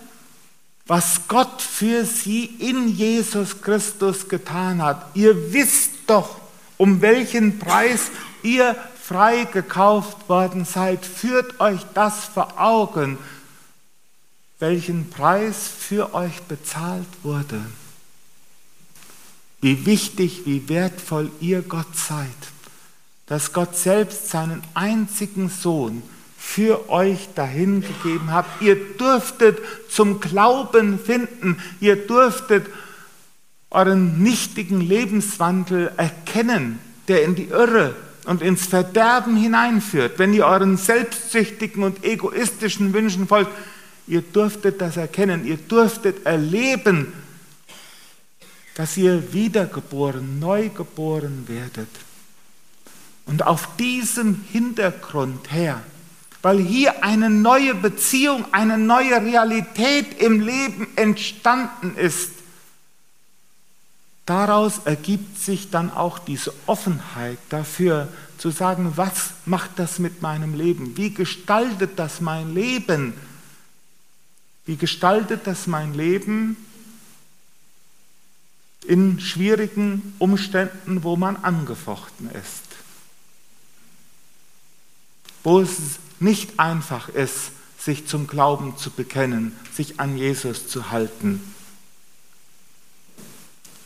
was 0.88 1.22
Gott 1.28 1.62
für 1.62 2.04
sie 2.06 2.46
in 2.46 2.90
Jesus 2.90 3.62
Christus 3.62 4.28
getan 4.28 4.82
hat. 4.82 5.16
Ihr 5.16 5.54
wisst 5.54 5.92
doch, 6.08 6.39
um 6.80 7.02
welchen 7.02 7.60
Preis 7.60 8.10
ihr 8.42 8.76
frei 9.00 9.44
gekauft 9.44 10.28
worden 10.28 10.66
seid. 10.66 11.06
Führt 11.06 11.60
euch 11.60 11.82
das 11.94 12.26
vor 12.26 12.60
Augen, 12.60 13.20
welchen 14.58 15.12
Preis 15.12 15.68
für 15.68 16.16
euch 16.16 16.42
bezahlt 16.42 17.06
wurde 17.22 17.62
wie 19.62 19.86
wichtig, 19.86 20.44
wie 20.46 20.70
wertvoll 20.70 21.32
ihr 21.40 21.62
Gott 21.62 21.96
seid, 21.96 22.28
dass 23.26 23.54
Gott 23.54 23.76
selbst 23.78 24.30
seinen 24.30 24.64
einzigen 24.74 25.50
Sohn 25.50 26.02
für 26.38 26.90
euch 26.90 27.28
dahingegeben 27.36 28.32
hat. 28.32 28.46
Ihr 28.62 28.76
dürftet 28.98 29.60
zum 29.90 30.20
Glauben 30.22 30.98
finden, 30.98 31.62
ihr 31.82 32.08
dürftet 32.08 32.68
euren 33.72 34.22
nichtigen 34.24 34.82
Lebenswandel 34.82 35.92
erkennen, 35.98 36.80
der 37.08 37.24
in 37.24 37.36
die 37.36 37.46
Irre 37.46 37.96
und 38.26 38.42
ins 38.42 38.66
Verderben 38.68 39.36
hineinführt. 39.36 40.18
Wenn 40.18 40.34
ihr 40.34 40.46
euren 40.46 40.78
selbstsüchtigen 40.78 41.84
und 41.84 42.04
egoistischen 42.04 42.94
Wünschen 42.94 43.28
folgt, 43.28 43.52
ihr 44.08 44.22
dürftet 44.22 44.82
das 44.82 44.98
erkennen, 44.98 45.46
ihr 45.46 45.58
dürftet 45.58 46.26
erleben, 46.26 47.14
dass 48.76 48.98
ihr 48.98 49.34
wiedergeboren, 49.34 50.40
neu 50.40 50.70
geboren 50.70 51.44
werdet. 51.48 51.90
Und 53.26 53.46
auf 53.46 53.76
diesem 53.78 54.44
Hintergrund 54.52 55.52
her, 55.52 55.82
weil 56.42 56.60
hier 56.60 57.04
eine 57.04 57.30
neue 57.30 57.76
Beziehung, 57.76 58.46
eine 58.52 58.78
neue 58.78 59.22
Realität 59.22 60.22
im 60.22 60.40
Leben 60.40 60.88
entstanden 60.96 61.96
ist, 61.96 62.32
daraus 64.30 64.80
ergibt 64.86 65.40
sich 65.40 65.70
dann 65.70 65.92
auch 65.92 66.20
diese 66.20 66.54
Offenheit 66.66 67.40
dafür 67.50 68.08
zu 68.38 68.52
sagen, 68.52 68.94
was 68.96 69.32
macht 69.46 69.72
das 69.78 70.00
mit 70.00 70.22
meinem 70.22 70.54
Leben? 70.54 70.96
Wie 70.96 71.14
gestaltet 71.14 71.98
das 71.98 72.22
mein 72.22 72.54
Leben? 72.54 73.14
Wie 74.66 74.78
gestaltet 74.78 75.48
das 75.48 75.68
mein 75.68 75.94
Leben? 75.94 76.58
in 78.90 79.20
schwierigen 79.20 80.16
Umständen, 80.20 81.04
wo 81.04 81.16
man 81.16 81.36
angefochten 81.38 82.30
ist, 82.32 82.64
wo 85.44 85.60
es 85.60 86.00
nicht 86.20 86.60
einfach 86.60 87.10
ist, 87.10 87.52
sich 87.78 88.08
zum 88.08 88.26
Glauben 88.26 88.78
zu 88.78 88.90
bekennen, 88.90 89.56
sich 89.74 90.00
an 90.00 90.18
Jesus 90.18 90.68
zu 90.68 90.90
halten. 90.90 91.42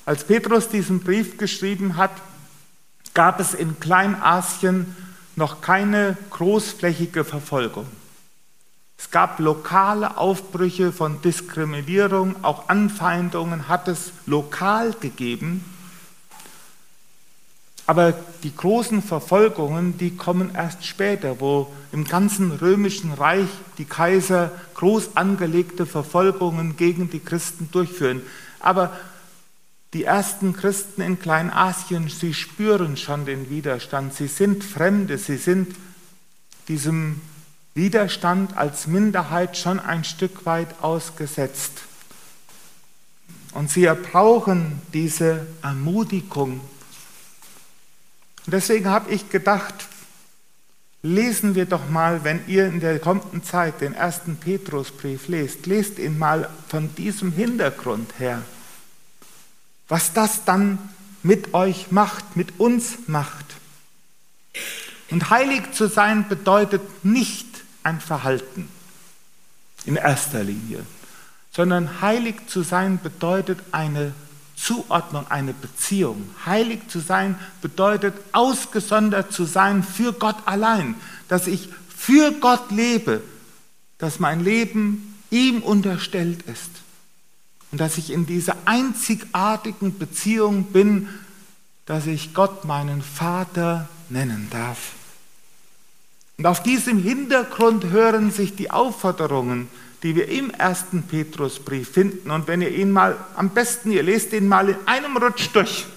Als 0.06 0.26
Petrus 0.26 0.68
diesen 0.68 1.00
Brief 1.00 1.38
geschrieben 1.38 1.96
hat, 1.96 2.12
gab 3.14 3.40
es 3.40 3.54
in 3.54 3.80
Kleinasien 3.80 4.96
noch 5.36 5.62
keine 5.62 6.18
großflächige 6.30 7.24
Verfolgung. 7.24 7.86
Es 8.98 9.12
gab 9.12 9.40
lokale 9.40 10.18
Aufbrüche 10.18 10.92
von 10.92 11.22
Diskriminierung, 11.22 12.44
auch 12.44 12.70
Anfeindungen 12.70 13.68
hat 13.68 13.88
es 13.88 14.12
lokal 14.26 14.94
gegeben. 14.94 15.64
Aber 17.86 18.14
die 18.44 18.56
großen 18.56 19.02
Verfolgungen, 19.02 19.98
die 19.98 20.16
kommen 20.16 20.56
erst 20.56 20.86
später, 20.86 21.42
wo 21.42 21.72
im 21.92 22.06
ganzen 22.06 22.52
römischen 22.52 23.12
Reich 23.14 23.50
die 23.78 23.86
Kaiser 23.86 24.52
groß 24.76 25.18
angelegte 25.18 25.86
Verfolgungen 25.86 26.78
gegen 26.78 27.10
die 27.10 27.20
Christen 27.20 27.70
durchführen. 27.72 28.22
Aber 28.62 28.92
die 29.94 30.06
ersten 30.06 30.54
Christen 30.54 31.02
in 31.02 31.20
Kleinasien, 31.20 32.10
sie 32.10 32.34
spüren 32.34 32.98
schon 32.98 33.26
den 33.26 33.50
Widerstand. 33.50 34.14
Sie 34.14 34.28
sind 34.28 34.64
Fremde, 34.64 35.18
sie 35.18 35.38
sind 35.38 35.76
diesem 36.68 37.22
Widerstand 37.76 38.58
als 38.58 38.88
Minderheit 38.88 39.58
schon 39.58 39.80
ein 39.80 40.04
Stück 40.04 40.46
weit 40.46 40.82
ausgesetzt. 40.82 41.84
Und 43.54 43.70
sie 43.70 43.86
brauchen 43.86 44.82
diese 44.94 45.46
Ermutigung. 45.62 46.60
Und 48.46 48.52
deswegen 48.54 48.90
habe 48.90 49.12
ich 49.12 49.30
gedacht, 49.30 49.76
lesen 51.04 51.54
wir 51.54 51.66
doch 51.66 51.88
mal, 51.90 52.24
wenn 52.24 52.42
ihr 52.48 52.66
in 52.66 52.80
der 52.80 52.98
kommenden 52.98 53.44
Zeit 53.44 53.82
den 53.82 53.94
ersten 53.94 54.38
Petrusbrief 54.38 55.28
lest, 55.28 55.68
lest 55.68 56.00
ihn 56.00 56.18
mal 56.18 56.50
von 56.68 56.96
diesem 56.96 57.32
Hintergrund 57.32 58.18
her. 58.18 58.42
Was 59.88 60.14
das 60.14 60.46
dann 60.46 60.78
mit 61.24 61.54
euch 61.54 61.92
macht, 61.92 62.36
mit 62.36 62.60
uns 62.60 62.98
macht. 63.08 63.46
Und 65.10 65.30
heilig 65.30 65.72
zu 65.72 65.88
sein 65.88 66.28
bedeutet 66.28 66.82
nicht 67.06 67.48
ein 67.84 68.00
Verhalten 68.00 68.68
in 69.86 69.96
erster 69.96 70.44
Linie, 70.44 70.86
sondern 71.52 72.02
heilig 72.02 72.36
zu 72.48 72.62
sein 72.62 73.00
bedeutet 73.02 73.60
eine 73.72 74.14
Zuordnung, 74.56 75.28
eine 75.30 75.54
Beziehung. 75.54 76.30
Heilig 76.46 76.88
zu 76.88 77.00
sein 77.00 77.38
bedeutet 77.62 78.14
ausgesondert 78.32 79.34
zu 79.34 79.46
sein 79.46 79.84
für 79.84 80.14
Gott 80.14 80.38
allein, 80.46 80.96
dass 81.28 81.48
ich 81.48 81.70
für 81.96 82.32
Gott 82.32 82.72
lebe, 82.72 83.22
dass 83.98 84.20
mein 84.20 84.44
Leben 84.44 85.16
ihm 85.30 85.62
unterstellt 85.62 86.44
ist 86.44 86.83
und 87.74 87.80
dass 87.80 87.98
ich 87.98 88.12
in 88.12 88.28
dieser 88.28 88.56
einzigartigen 88.66 89.98
Beziehung 89.98 90.66
bin, 90.66 91.10
dass 91.88 92.06
ich 92.06 92.36
Gott 92.36 92.66
meinen 92.66 93.02
Vater 93.02 93.90
nennen 94.10 94.48
darf. 94.52 94.92
Und 96.38 96.46
auf 96.46 96.62
diesem 96.62 97.02
Hintergrund 97.02 97.86
hören 97.86 98.30
sich 98.30 98.56
die 98.56 98.70
Aufforderungen, 98.70 99.70
die 100.04 100.16
wir 100.16 100.30
im 100.30 100.52
ersten 100.52 101.02
Petrusbrief 101.02 101.90
finden. 101.90 102.30
Und 102.30 102.48
wenn 102.48 102.62
ihr 102.62 102.70
ihn 102.70 102.92
mal, 102.92 103.18
am 103.36 103.50
besten 103.50 103.92
ihr 103.92 104.04
lest 104.04 104.34
ihn 104.34 104.48
mal 104.48 104.70
in 104.70 104.78
einem 104.86 105.18
Rutsch 105.18 105.50
durch. 105.52 105.88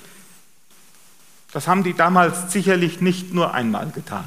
Das 1.53 1.69
haben 1.69 1.85
die 1.85 1.93
damals 1.93 2.51
sicherlich 2.55 3.03
nicht 3.03 3.35
nur 3.35 3.53
einmal 3.53 3.91
getan. 3.91 4.25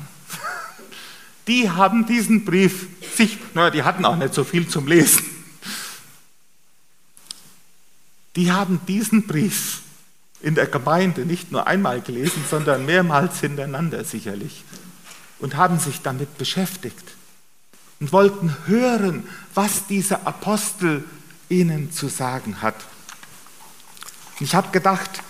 Die 1.47 1.71
haben 1.71 2.05
diesen 2.05 2.45
Brief 2.45 2.85
sich, 3.15 3.39
naja, 3.55 3.71
die 3.71 3.81
hatten 3.81 4.05
auch 4.05 4.17
nicht 4.17 4.35
so 4.35 4.43
viel 4.43 4.67
zum 4.67 4.85
Lesen. 4.85 5.38
Die 8.39 8.53
haben 8.53 8.79
diesen 8.87 9.27
Brief 9.27 9.81
in 10.39 10.55
der 10.55 10.67
Gemeinde 10.67 11.25
nicht 11.25 11.51
nur 11.51 11.67
einmal 11.67 11.99
gelesen, 11.99 12.41
sondern 12.49 12.85
mehrmals 12.85 13.41
hintereinander 13.41 14.05
sicherlich 14.05 14.63
und 15.39 15.57
haben 15.57 15.77
sich 15.77 16.03
damit 16.03 16.37
beschäftigt 16.37 17.03
und 17.99 18.13
wollten 18.13 18.55
hören, 18.65 19.27
was 19.53 19.87
dieser 19.87 20.25
Apostel 20.25 21.03
ihnen 21.49 21.91
zu 21.91 22.07
sagen 22.07 22.61
hat. 22.61 22.75
Ich 24.39 24.55
habe 24.55 24.71
gedacht, 24.71 25.21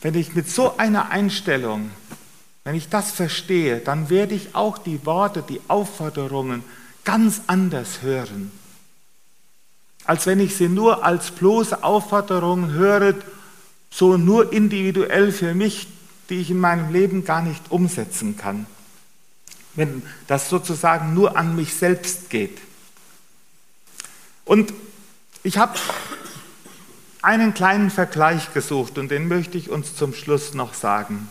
wenn 0.00 0.14
ich 0.14 0.34
mit 0.34 0.48
so 0.48 0.78
einer 0.78 1.10
Einstellung, 1.10 1.90
wenn 2.64 2.74
ich 2.74 2.88
das 2.88 3.10
verstehe, 3.10 3.80
dann 3.80 4.08
werde 4.08 4.34
ich 4.34 4.54
auch 4.54 4.78
die 4.78 5.04
Worte, 5.04 5.44
die 5.46 5.60
Aufforderungen 5.68 6.64
ganz 7.04 7.42
anders 7.48 8.00
hören, 8.00 8.50
als 10.04 10.26
wenn 10.26 10.40
ich 10.40 10.56
sie 10.56 10.68
nur 10.68 11.04
als 11.04 11.30
bloße 11.30 11.82
Aufforderungen 11.84 12.72
höre, 12.72 13.14
so 13.90 14.16
nur 14.16 14.52
individuell 14.52 15.32
für 15.32 15.54
mich 15.54 15.88
die 16.30 16.36
ich 16.36 16.50
in 16.50 16.60
meinem 16.60 16.92
Leben 16.92 17.24
gar 17.24 17.42
nicht 17.42 17.70
umsetzen 17.70 18.36
kann. 18.36 18.66
Wenn 19.74 20.02
das 20.28 20.48
sozusagen 20.48 21.12
nur 21.12 21.36
an 21.36 21.56
mich 21.56 21.74
selbst 21.74 22.30
geht. 22.30 22.58
Und 24.44 24.72
ich 25.42 25.58
habe 25.58 25.78
einen 27.22 27.52
kleinen 27.52 27.90
Vergleich 27.90 28.54
gesucht 28.54 28.96
und 28.96 29.10
den 29.10 29.28
möchte 29.28 29.58
ich 29.58 29.70
uns 29.70 29.94
zum 29.94 30.14
Schluss 30.14 30.54
noch 30.54 30.74
sagen. 30.74 31.28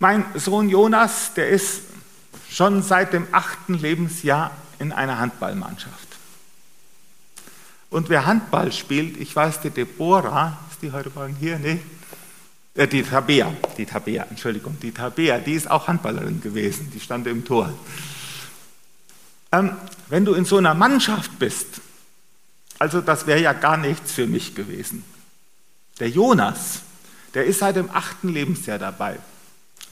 Mein 0.00 0.24
Sohn 0.34 0.68
Jonas, 0.68 1.34
der 1.34 1.48
ist 1.48 1.82
schon 2.50 2.82
seit 2.82 3.12
dem 3.12 3.26
achten 3.32 3.74
Lebensjahr 3.74 4.50
in 4.78 4.92
einer 4.92 5.18
Handballmannschaft. 5.18 6.08
Und 7.90 8.10
wer 8.10 8.26
Handball 8.26 8.72
spielt, 8.72 9.16
ich 9.16 9.34
weiß, 9.34 9.60
die 9.60 9.70
Deborah, 9.70 10.58
ist 10.70 10.82
die 10.82 10.92
heute 10.92 11.10
Morgen 11.14 11.36
hier? 11.36 11.58
Nee, 11.58 11.80
äh, 12.74 12.86
die 12.86 13.02
Tabea, 13.02 13.52
die 13.76 13.86
Tabea, 13.86 14.26
Entschuldigung, 14.30 14.76
die 14.80 14.92
Tabea, 14.92 15.38
die 15.38 15.54
ist 15.54 15.70
auch 15.70 15.88
Handballerin 15.88 16.40
gewesen, 16.40 16.90
die 16.94 17.00
stand 17.00 17.26
im 17.26 17.44
Tor. 17.44 17.72
Ähm, 19.50 19.72
wenn 20.08 20.24
du 20.24 20.34
in 20.34 20.44
so 20.44 20.58
einer 20.58 20.74
Mannschaft 20.74 21.38
bist, 21.38 21.80
also 22.78 23.00
das 23.00 23.26
wäre 23.26 23.40
ja 23.40 23.52
gar 23.52 23.76
nichts 23.76 24.12
für 24.12 24.26
mich 24.26 24.54
gewesen. 24.54 25.02
Der 25.98 26.08
Jonas, 26.08 26.82
der 27.34 27.46
ist 27.46 27.58
seit 27.58 27.76
dem 27.76 27.90
achten 27.90 28.28
Lebensjahr 28.28 28.78
dabei. 28.78 29.18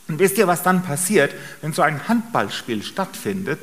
Und 0.08 0.20
wisst 0.20 0.38
ihr, 0.38 0.46
was 0.46 0.62
dann 0.62 0.82
passiert, 0.82 1.34
wenn 1.62 1.72
so 1.72 1.82
ein 1.82 2.06
Handballspiel 2.06 2.82
stattfindet? 2.82 3.58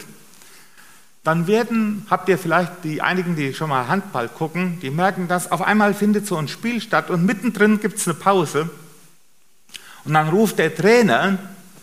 Dann 1.24 1.48
werden, 1.48 2.06
habt 2.10 2.28
ihr 2.28 2.38
vielleicht 2.38 2.84
die 2.84 3.02
einigen, 3.02 3.36
die 3.36 3.54
schon 3.54 3.70
mal 3.70 3.88
Handball 3.88 4.28
gucken, 4.28 4.80
die 4.82 4.90
merken 4.90 5.28
das, 5.28 5.52
auf 5.52 5.62
einmal 5.62 5.94
findet 5.94 6.28
so 6.28 6.36
ein 6.36 6.50
Spiel 6.50 6.82
statt 6.82 7.10
und 7.10 7.26
mittendrin 7.26 7.80
gibt 7.80 7.98
es 7.98 8.08
eine 8.08 8.16
Pause. 8.16 8.70
Und 10.04 10.14
dann 10.14 10.30
ruft 10.30 10.60
der 10.60 10.76
Trainer 10.76 11.38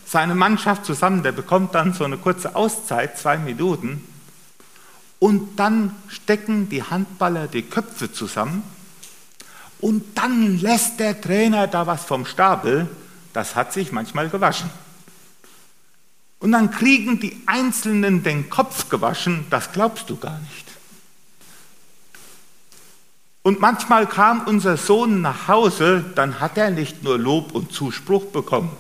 seine 0.05 0.35
Mannschaft 0.35 0.85
zusammen, 0.85 1.23
der 1.23 1.33
bekommt 1.33 1.75
dann 1.75 1.95
so 1.95 2.05
eine 2.05 2.19
kurze 2.19 2.55
Auszeit, 2.55 3.17
zwei 3.17 3.39
Minuten, 3.39 4.05
und 5.21 5.61
dann 5.61 5.95
stecken 6.09 6.69
die 6.71 6.83
Handballer 6.83 7.47
die 7.47 7.63
Köpfe 7.63 8.11
zusammen. 8.11 8.63
Und 9.79 10.19
dann 10.19 10.59
lässt 10.59 10.99
der 10.99 11.21
Trainer 11.21 11.67
da 11.67 11.87
was 11.87 12.05
vom 12.05 12.27
Stapel, 12.27 12.89
das 13.33 13.55
hat 13.55 13.73
sich 13.73 13.93
manchmal 13.93 14.29
gewaschen. 14.29 14.71
Und 16.41 16.53
dann 16.53 16.71
kriegen 16.71 17.21
die 17.21 17.41
Einzelnen 17.47 18.23
den 18.23 18.51
Kopf 18.51 18.89
gewaschen, 18.89 19.47
das 19.51 19.73
glaubst 19.73 20.09
du 20.09 20.17
gar 20.17 20.39
nicht. 20.39 20.67
Und 23.43 23.61
manchmal 23.61 24.07
kam 24.07 24.43
unser 24.43 24.77
Sohn 24.77 25.23
nach 25.23 25.49
Hause, 25.49 26.05
dann 26.15 26.41
hat 26.41 26.59
er 26.59 26.71
nicht 26.71 27.03
nur 27.03 27.19
Lob 27.19 27.53
und 27.53 27.73
Zuspruch 27.73 28.27
bekommen, 28.27 28.71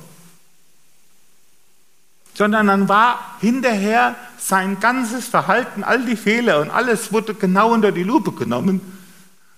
sondern 2.35 2.67
dann 2.67 2.89
war 2.89 3.37
hinterher 3.41 4.17
sein 4.39 4.81
ganzes 4.81 5.27
Verhalten, 5.27 5.85
all 5.85 6.05
die 6.05 6.17
Fehler 6.17 6.61
und 6.61 6.71
alles 6.71 7.13
wurde 7.13 7.35
genau 7.35 7.73
unter 7.73 7.93
die 7.93 8.03
Lupe 8.03 8.33
genommen. 8.33 8.81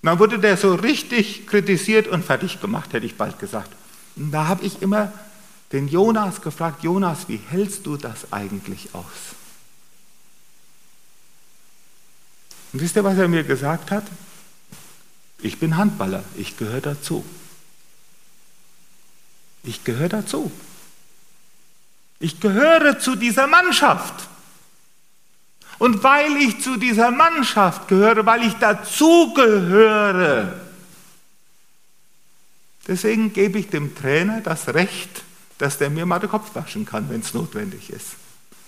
Und 0.02 0.06
dann 0.06 0.18
wurde 0.18 0.40
der 0.40 0.56
so 0.56 0.74
richtig 0.74 1.46
kritisiert 1.46 2.08
und 2.08 2.24
fertig 2.24 2.60
gemacht, 2.60 2.92
hätte 2.92 3.06
ich 3.06 3.16
bald 3.16 3.38
gesagt. 3.38 3.70
Und 4.16 4.32
da 4.32 4.48
habe 4.48 4.64
ich 4.64 4.82
immer 4.82 5.12
den 5.72 5.88
Jonas 5.88 6.42
gefragt, 6.42 6.82
Jonas, 6.82 7.28
wie 7.28 7.40
hältst 7.48 7.86
du 7.86 7.96
das 7.96 8.32
eigentlich 8.32 8.94
aus? 8.94 9.04
Und 12.72 12.80
wisst 12.80 12.96
ihr, 12.96 13.04
was 13.04 13.18
er 13.18 13.28
mir 13.28 13.44
gesagt 13.44 13.90
hat? 13.90 14.04
Ich 15.40 15.58
bin 15.58 15.76
Handballer, 15.76 16.24
ich 16.36 16.56
gehöre 16.56 16.80
dazu. 16.80 17.24
Ich 19.64 19.84
gehöre 19.84 20.08
dazu. 20.08 20.50
Ich 22.18 22.40
gehöre 22.40 22.98
zu 22.98 23.16
dieser 23.16 23.46
Mannschaft. 23.46 24.28
Und 25.78 26.02
weil 26.04 26.36
ich 26.36 26.60
zu 26.60 26.76
dieser 26.76 27.10
Mannschaft 27.10 27.88
gehöre, 27.88 28.24
weil 28.24 28.44
ich 28.44 28.54
dazugehöre, 28.54 30.60
deswegen 32.86 33.32
gebe 33.32 33.58
ich 33.58 33.68
dem 33.68 33.96
Trainer 33.96 34.40
das 34.40 34.68
Recht, 34.68 35.24
dass 35.62 35.78
der 35.78 35.90
mir 35.90 36.06
mal 36.06 36.18
den 36.18 36.28
Kopf 36.28 36.56
waschen 36.56 36.84
kann, 36.84 37.08
wenn 37.08 37.20
es 37.20 37.34
notwendig 37.34 37.88
ist. 37.90 38.16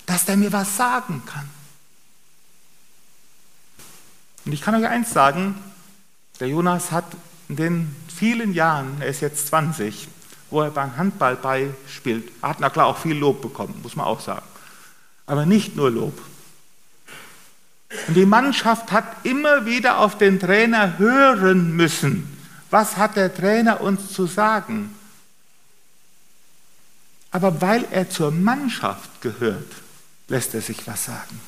Dass 0.06 0.26
der 0.26 0.36
mir 0.36 0.52
was 0.52 0.76
sagen 0.76 1.24
kann. 1.26 1.50
Und 4.44 4.52
ich 4.52 4.60
kann 4.60 4.76
euch 4.76 4.88
eins 4.88 5.12
sagen, 5.12 5.56
der 6.38 6.46
Jonas 6.46 6.92
hat 6.92 7.06
in 7.48 7.56
den 7.56 7.96
vielen 8.06 8.52
Jahren, 8.54 8.98
er 9.00 9.08
ist 9.08 9.22
jetzt 9.22 9.48
20, 9.48 10.06
wo 10.50 10.62
er 10.62 10.70
beim 10.70 10.96
Handball 10.96 11.34
beispielt, 11.34 12.30
hat 12.40 12.60
na 12.60 12.70
klar 12.70 12.86
auch 12.86 12.98
viel 12.98 13.16
Lob 13.16 13.42
bekommen, 13.42 13.74
muss 13.82 13.96
man 13.96 14.06
auch 14.06 14.20
sagen. 14.20 14.46
Aber 15.26 15.46
nicht 15.46 15.74
nur 15.74 15.90
Lob. 15.90 16.16
Und 18.06 18.14
die 18.14 18.24
Mannschaft 18.24 18.92
hat 18.92 19.24
immer 19.24 19.66
wieder 19.66 19.98
auf 19.98 20.16
den 20.16 20.38
Trainer 20.38 20.96
hören 20.98 21.74
müssen, 21.74 22.38
was 22.70 22.96
hat 22.96 23.16
der 23.16 23.34
Trainer 23.34 23.80
uns 23.80 24.12
zu 24.12 24.26
sagen? 24.26 24.94
Aber 27.34 27.60
weil 27.60 27.84
er 27.90 28.08
zur 28.08 28.30
Mannschaft 28.30 29.20
gehört, 29.20 29.72
lässt 30.28 30.54
er 30.54 30.62
sich 30.62 30.86
was 30.86 31.06
sagen. 31.06 31.40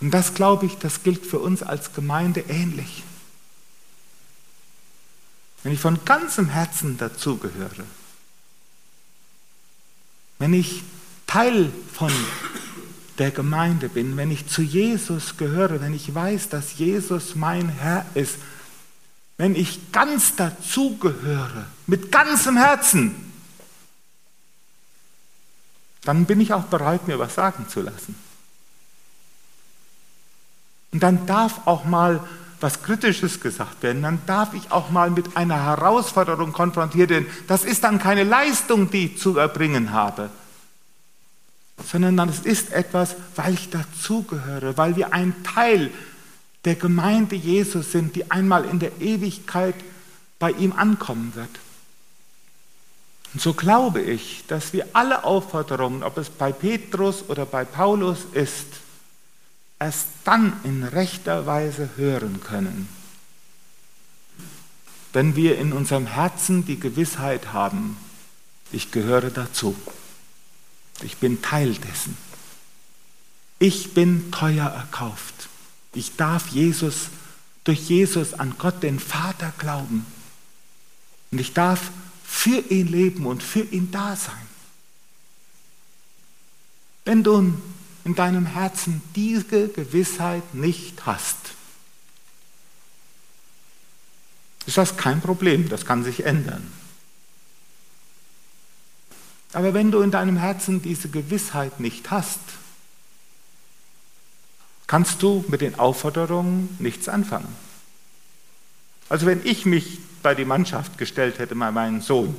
Und 0.00 0.12
das 0.12 0.34
glaube 0.34 0.66
ich, 0.66 0.76
das 0.76 1.02
gilt 1.02 1.26
für 1.26 1.40
uns 1.40 1.64
als 1.64 1.92
Gemeinde 1.94 2.44
ähnlich. 2.48 3.02
Wenn 5.64 5.72
ich 5.72 5.80
von 5.80 6.04
ganzem 6.04 6.48
Herzen 6.48 6.96
dazugehöre, 6.96 7.84
wenn 10.38 10.54
ich 10.54 10.84
Teil 11.26 11.72
von 11.92 12.12
der 13.18 13.32
Gemeinde 13.32 13.88
bin, 13.88 14.16
wenn 14.16 14.30
ich 14.30 14.46
zu 14.46 14.62
Jesus 14.62 15.36
gehöre, 15.36 15.80
wenn 15.80 15.92
ich 15.92 16.14
weiß, 16.14 16.50
dass 16.50 16.78
Jesus 16.78 17.34
mein 17.34 17.68
Herr 17.68 18.06
ist, 18.14 18.36
wenn 19.40 19.54
ich 19.54 19.90
ganz 19.90 20.36
dazugehöre, 20.36 21.64
mit 21.86 22.12
ganzem 22.12 22.58
Herzen, 22.58 23.14
dann 26.04 26.26
bin 26.26 26.42
ich 26.42 26.52
auch 26.52 26.64
bereit, 26.64 27.08
mir 27.08 27.18
was 27.18 27.36
sagen 27.36 27.66
zu 27.66 27.80
lassen. 27.80 28.14
Und 30.92 31.02
dann 31.02 31.24
darf 31.24 31.66
auch 31.66 31.86
mal 31.86 32.20
was 32.60 32.82
Kritisches 32.82 33.40
gesagt 33.40 33.82
werden, 33.82 34.02
dann 34.02 34.20
darf 34.26 34.52
ich 34.52 34.70
auch 34.72 34.90
mal 34.90 35.08
mit 35.08 35.34
einer 35.38 35.64
Herausforderung 35.64 36.52
konfrontiert 36.52 37.08
werden. 37.08 37.26
Das 37.46 37.64
ist 37.64 37.82
dann 37.82 37.98
keine 37.98 38.24
Leistung, 38.24 38.90
die 38.90 39.06
ich 39.06 39.18
zu 39.18 39.38
erbringen 39.38 39.92
habe, 39.92 40.28
sondern 41.90 42.28
es 42.28 42.40
ist 42.40 42.72
etwas, 42.72 43.16
weil 43.36 43.54
ich 43.54 43.70
dazugehöre, 43.70 44.76
weil 44.76 44.96
wir 44.96 45.14
ein 45.14 45.42
Teil 45.44 45.90
der 46.64 46.74
Gemeinde 46.74 47.36
Jesus 47.36 47.92
sind, 47.92 48.16
die 48.16 48.30
einmal 48.30 48.64
in 48.64 48.78
der 48.78 49.00
Ewigkeit 49.00 49.74
bei 50.38 50.52
ihm 50.52 50.72
ankommen 50.72 51.34
wird. 51.34 51.50
Und 53.32 53.40
so 53.40 53.54
glaube 53.54 54.00
ich, 54.00 54.44
dass 54.48 54.72
wir 54.72 54.88
alle 54.92 55.24
Aufforderungen, 55.24 56.02
ob 56.02 56.18
es 56.18 56.30
bei 56.30 56.52
Petrus 56.52 57.28
oder 57.28 57.46
bei 57.46 57.64
Paulus 57.64 58.18
ist, 58.32 58.66
erst 59.78 60.08
dann 60.24 60.52
in 60.64 60.82
rechter 60.82 61.46
Weise 61.46 61.90
hören 61.96 62.40
können, 62.42 62.88
wenn 65.12 65.36
wir 65.36 65.58
in 65.58 65.72
unserem 65.72 66.06
Herzen 66.06 66.64
die 66.64 66.78
Gewissheit 66.78 67.52
haben, 67.52 67.96
ich 68.72 68.92
gehöre 68.92 69.30
dazu. 69.30 69.74
Ich 71.02 71.16
bin 71.16 71.42
Teil 71.42 71.74
dessen. 71.74 72.16
Ich 73.58 73.94
bin 73.94 74.30
teuer 74.30 74.66
erkauft. 74.66 75.49
Ich 75.92 76.16
darf 76.16 76.48
Jesus, 76.48 77.08
durch 77.64 77.88
Jesus 77.88 78.34
an 78.34 78.54
Gott, 78.58 78.82
den 78.82 79.00
Vater, 79.00 79.52
glauben. 79.58 80.06
Und 81.30 81.40
ich 81.40 81.52
darf 81.52 81.90
für 82.24 82.58
ihn 82.70 82.86
leben 82.86 83.26
und 83.26 83.42
für 83.42 83.62
ihn 83.62 83.90
da 83.90 84.16
sein. 84.16 84.34
Wenn 87.04 87.24
du 87.24 87.54
in 88.04 88.14
deinem 88.14 88.46
Herzen 88.46 89.02
diese 89.16 89.68
Gewissheit 89.68 90.54
nicht 90.54 91.06
hast, 91.06 91.36
ist 94.66 94.76
das 94.76 94.96
kein 94.96 95.20
Problem, 95.20 95.68
das 95.68 95.84
kann 95.84 96.04
sich 96.04 96.24
ändern. 96.24 96.72
Aber 99.52 99.74
wenn 99.74 99.90
du 99.90 100.00
in 100.00 100.12
deinem 100.12 100.36
Herzen 100.36 100.80
diese 100.82 101.08
Gewissheit 101.08 101.80
nicht 101.80 102.10
hast, 102.10 102.38
kannst 104.90 105.22
du 105.22 105.44
mit 105.46 105.60
den 105.60 105.78
Aufforderungen 105.78 106.74
nichts 106.80 107.08
anfangen. 107.08 107.46
Also 109.08 109.24
wenn 109.24 109.40
ich 109.46 109.64
mich 109.64 110.00
bei 110.20 110.34
die 110.34 110.44
Mannschaft 110.44 110.98
gestellt 110.98 111.38
hätte, 111.38 111.54
bei 111.54 111.70
meinem 111.70 112.02
Sohn, 112.02 112.34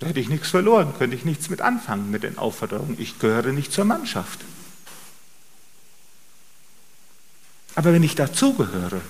da 0.00 0.08
hätte 0.08 0.18
ich 0.18 0.28
nichts 0.28 0.48
verloren, 0.48 0.92
könnte 0.98 1.14
ich 1.14 1.24
nichts 1.24 1.50
mit 1.50 1.60
anfangen 1.60 2.10
mit 2.10 2.24
den 2.24 2.36
Aufforderungen. 2.36 2.96
Ich 2.98 3.20
gehöre 3.20 3.52
nicht 3.52 3.72
zur 3.72 3.84
Mannschaft. 3.84 4.40
Aber 7.76 7.92
wenn 7.92 8.02
ich 8.02 8.16
dazugehöre, 8.16 9.00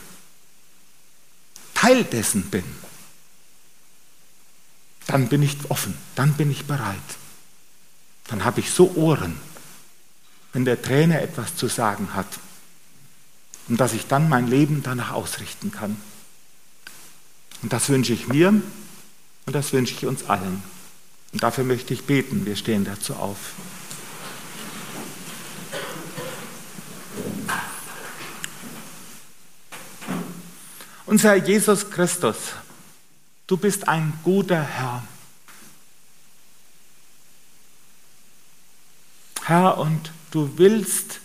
Teil 1.73 2.05
dessen 2.05 2.51
bin, 2.51 2.65
dann 5.07 5.31
bin 5.31 5.43
ich 5.43 5.57
offen, 5.71 5.97
dann 6.17 6.35
bin 6.35 6.51
ich 6.51 6.67
bereit. 6.67 6.99
Dann 8.27 8.45
habe 8.45 8.61
ich 8.61 8.73
so 8.73 8.95
Ohren, 8.95 9.41
wenn 10.53 10.65
der 10.65 10.81
Trainer 10.81 11.21
etwas 11.21 11.57
zu 11.57 11.69
sagen 11.69 12.15
hat 12.15 12.27
und 13.69 13.79
dass 13.79 13.93
ich 13.93 14.07
dann 14.07 14.29
mein 14.29 14.47
Leben 14.47 14.83
danach 14.83 15.13
ausrichten 15.13 15.71
kann. 15.73 16.01
Und 17.63 17.73
das 17.73 17.89
wünsche 17.89 18.13
ich 18.13 18.29
mir 18.29 18.49
und 18.49 18.63
das 19.47 19.73
wünsche 19.73 19.95
ich 19.95 20.07
uns 20.07 20.25
allen. 20.29 20.63
Und 21.33 21.43
dafür 21.43 21.65
möchte 21.65 21.93
ich 21.93 22.05
beten. 22.05 22.47
Wir 22.47 22.57
stehen 22.57 22.85
dazu 22.85 23.15
auf. 23.15 23.37
Unser 31.05 31.37
Jesus 31.37 31.91
Christus, 31.91 32.37
du 33.47 33.57
bist 33.57 33.89
ein 33.89 34.13
guter 34.23 34.63
Herr. 34.63 35.03
Herr, 39.45 39.79
und 39.79 40.13
du 40.31 40.57
willst, 40.57 41.21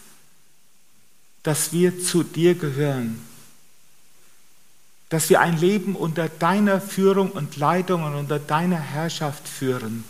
dass 1.43 1.73
wir 1.73 2.01
zu 2.01 2.23
dir 2.23 2.55
gehören, 2.55 3.21
dass 5.09 5.29
wir 5.29 5.41
ein 5.41 5.57
Leben 5.57 5.95
unter 5.95 6.29
deiner 6.29 6.81
Führung 6.81 7.31
und 7.31 7.57
Leitung 7.57 8.03
und 8.03 8.15
unter 8.15 8.39
deiner 8.39 8.79
Herrschaft 8.79 9.47
führen. 9.47 10.03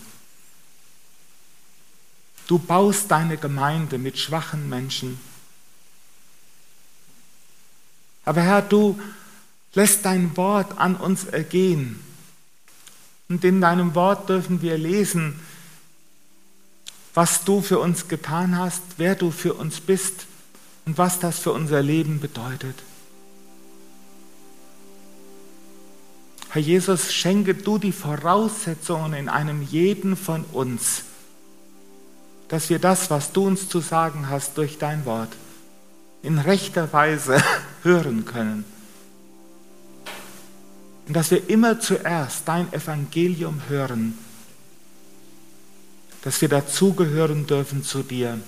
Du 2.47 2.59
baust 2.59 3.09
deine 3.09 3.37
Gemeinde 3.37 3.97
mit 3.97 4.17
schwachen 4.17 4.69
Menschen. 4.69 5.19
Aber 8.25 8.41
Herr, 8.41 8.61
du 8.61 8.99
lässt 9.73 10.05
dein 10.05 10.35
Wort 10.37 10.77
an 10.77 10.95
uns 10.95 11.25
ergehen. 11.25 11.99
Und 13.27 13.43
in 13.43 13.61
deinem 13.61 13.95
Wort 13.95 14.29
dürfen 14.29 14.61
wir 14.61 14.77
lesen, 14.77 15.39
was 17.13 17.43
du 17.43 17.61
für 17.61 17.79
uns 17.79 18.07
getan 18.07 18.57
hast, 18.57 18.81
wer 18.97 19.15
du 19.15 19.31
für 19.31 19.53
uns 19.53 19.79
bist 19.79 20.25
und 20.85 20.97
was 20.97 21.19
das 21.19 21.39
für 21.39 21.51
unser 21.51 21.81
Leben 21.81 22.19
bedeutet. 22.19 22.75
Herr 26.49 26.61
Jesus, 26.61 27.13
schenke 27.13 27.55
du 27.55 27.77
die 27.77 27.91
Voraussetzungen 27.91 29.13
in 29.13 29.29
einem 29.29 29.61
jeden 29.63 30.15
von 30.15 30.43
uns, 30.45 31.03
dass 32.47 32.69
wir 32.69 32.79
das, 32.79 33.09
was 33.09 33.31
du 33.31 33.47
uns 33.47 33.69
zu 33.69 33.79
sagen 33.79 34.29
hast 34.29 34.57
durch 34.57 34.77
dein 34.77 35.05
Wort, 35.05 35.29
in 36.21 36.37
rechter 36.37 36.93
Weise 36.93 37.43
hören 37.83 38.25
können. 38.25 38.65
Und 41.07 41.15
dass 41.15 41.31
wir 41.31 41.49
immer 41.49 41.79
zuerst 41.79 42.47
dein 42.47 42.71
Evangelium 42.71 43.61
hören 43.67 44.17
dass 46.23 46.41
wir 46.41 46.49
dazugehören 46.49 47.47
dürfen 47.47 47.83
zu 47.83 48.01
dir, 48.01 48.39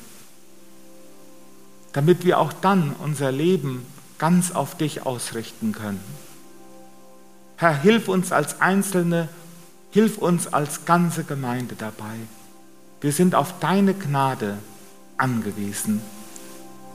damit 1.94 2.26
wir 2.26 2.40
auch 2.40 2.54
dann 2.54 2.96
unser 3.04 3.32
Leben 3.32 3.86
ganz 4.18 4.52
auf 4.52 4.78
dich 4.78 5.06
ausrichten 5.06 5.74
können. 5.74 6.04
Herr, 7.58 7.78
hilf 7.82 8.08
uns 8.08 8.32
als 8.32 8.62
Einzelne, 8.62 9.30
hilf 9.92 10.18
uns 10.18 10.48
als 10.48 10.86
ganze 10.86 11.24
Gemeinde 11.24 11.76
dabei. 11.78 12.16
Wir 13.02 13.12
sind 13.12 13.36
auf 13.36 13.60
deine 13.60 13.94
Gnade 13.94 14.58
angewiesen. 15.18 16.02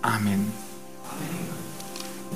Amen. 0.02 0.52